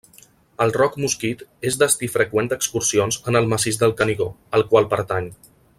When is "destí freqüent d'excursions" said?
1.83-3.21